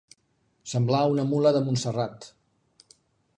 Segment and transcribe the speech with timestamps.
[0.71, 2.27] Semblar una mula de Montserrat.